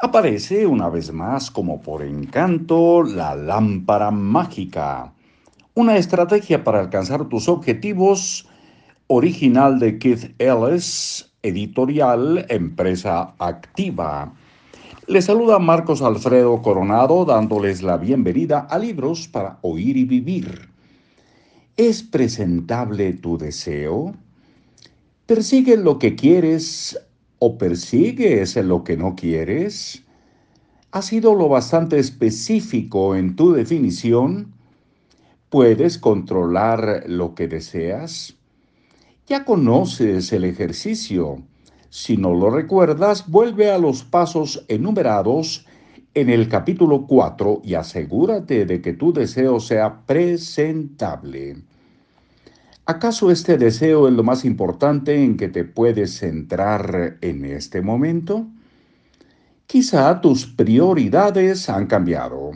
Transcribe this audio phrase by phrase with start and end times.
[0.00, 5.12] Aparece una vez más como por encanto la lámpara mágica,
[5.74, 8.46] una estrategia para alcanzar tus objetivos
[9.08, 14.32] original de Keith Ellis, editorial Empresa Activa.
[15.08, 20.68] Les saluda Marcos Alfredo Coronado dándoles la bienvenida a Libros para Oír y Vivir.
[21.76, 24.14] ¿Es presentable tu deseo?
[25.26, 26.96] ¿Persigue lo que quieres
[27.38, 30.04] o persigues lo que no quieres?
[30.90, 34.54] ¿Has sido lo bastante específico en tu definición?
[35.50, 38.36] ¿Puedes controlar lo que deseas?
[39.26, 41.42] Ya conoces el ejercicio.
[41.90, 45.66] Si no lo recuerdas, vuelve a los pasos enumerados
[46.14, 51.62] en el capítulo 4 y asegúrate de que tu deseo sea presentable.
[52.90, 58.46] ¿Acaso este deseo es lo más importante en que te puedes centrar en este momento?
[59.66, 62.52] Quizá tus prioridades han cambiado.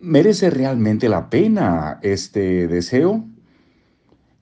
[0.00, 3.24] ¿Merece realmente la pena este deseo?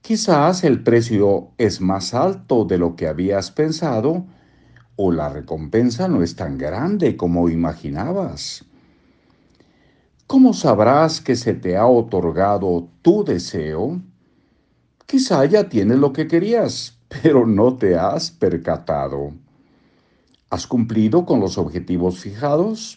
[0.03, 4.27] Quizás el precio es más alto de lo que habías pensado
[4.97, 8.65] o la recompensa no es tan grande como imaginabas.
[10.27, 14.03] ¿Cómo sabrás que se te ha otorgado tu deseo?
[15.11, 19.33] Quizá ya tienes lo que querías, pero no te has percatado.
[20.51, 22.97] ¿Has cumplido con los objetivos fijados?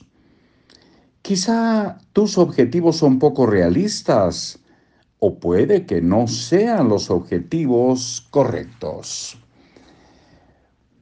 [1.23, 4.59] Quizá tus objetivos son poco realistas
[5.17, 9.35] o puede que no sean los objetivos correctos.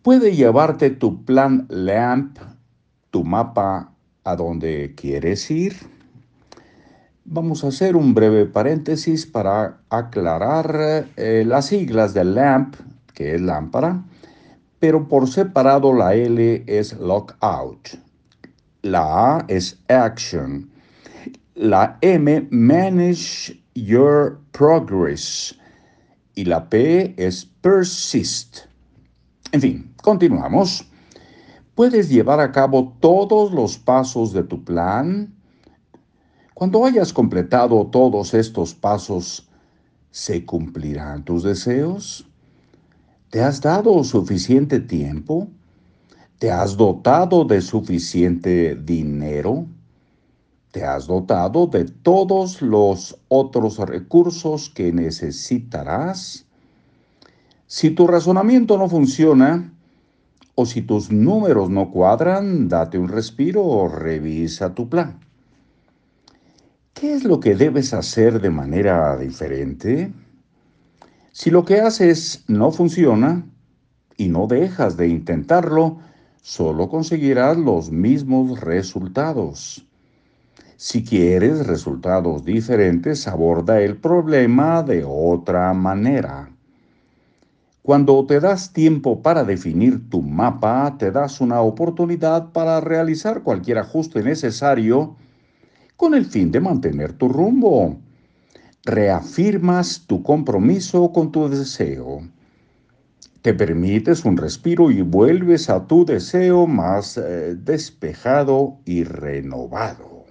[0.03, 2.37] Puede llevarte tu plan LAMP,
[3.09, 3.91] tu mapa
[4.23, 5.75] a donde quieres ir.
[7.25, 12.75] Vamos a hacer un breve paréntesis para aclarar eh, las siglas de LAMP,
[13.13, 14.03] que es lámpara,
[14.79, 17.89] pero por separado la L es lockout,
[18.81, 20.71] la A es action,
[21.53, 25.55] la M manage your progress
[26.33, 28.61] y la P es persist.
[29.51, 30.89] En fin, continuamos.
[31.75, 35.31] Puedes llevar a cabo todos los pasos de tu plan
[36.61, 39.49] cuando hayas completado todos estos pasos,
[40.11, 42.27] ¿se cumplirán tus deseos?
[43.31, 45.47] ¿Te has dado suficiente tiempo?
[46.37, 49.65] ¿Te has dotado de suficiente dinero?
[50.69, 56.45] ¿Te has dotado de todos los otros recursos que necesitarás?
[57.65, 59.73] Si tu razonamiento no funciona,
[60.53, 65.30] o si tus números no cuadran, date un respiro o revisa tu plan.
[66.93, 70.11] ¿Qué es lo que debes hacer de manera diferente?
[71.31, 73.45] Si lo que haces no funciona
[74.17, 75.99] y no dejas de intentarlo,
[76.41, 79.87] solo conseguirás los mismos resultados.
[80.75, 86.51] Si quieres resultados diferentes, aborda el problema de otra manera.
[87.83, 93.77] Cuando te das tiempo para definir tu mapa, te das una oportunidad para realizar cualquier
[93.77, 95.15] ajuste necesario
[96.01, 97.99] con el fin de mantener tu rumbo.
[98.85, 102.23] Reafirmas tu compromiso con tu deseo.
[103.43, 110.25] Te permites un respiro y vuelves a tu deseo más eh, despejado y renovado.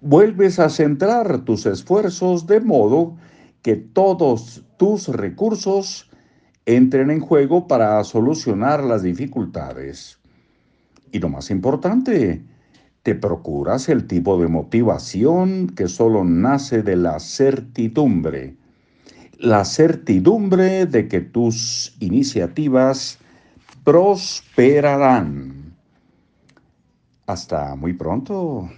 [0.00, 3.18] Vuelves a centrar tus esfuerzos de modo
[3.60, 6.08] que todos tus recursos
[6.64, 10.18] entren en juego para solucionar las dificultades.
[11.10, 12.42] Y lo más importante,
[13.02, 18.54] te procuras el tipo de motivación que solo nace de la certidumbre.
[19.38, 23.18] La certidumbre de que tus iniciativas
[23.84, 25.74] prosperarán.
[27.26, 28.68] Hasta muy pronto.